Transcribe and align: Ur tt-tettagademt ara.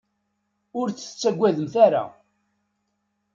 Ur 0.79 0.87
tt-tettagademt 0.89 1.73
ara. 1.85 2.03